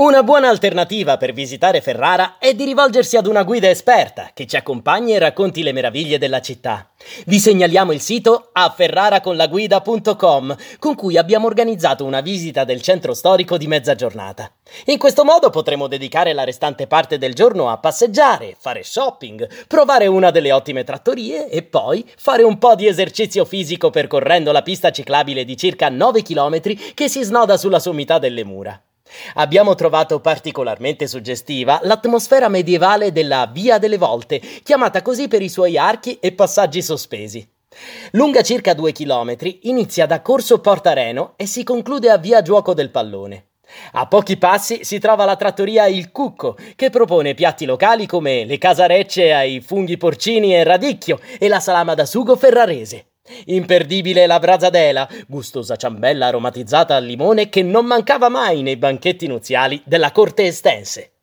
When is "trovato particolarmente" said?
29.74-31.06